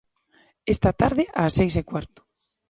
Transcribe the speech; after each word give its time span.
Esta 0.73 0.91
tarde 1.01 1.23
ás 1.43 1.53
seis 1.57 1.73
e 1.81 1.83
cuarto. 1.89 2.21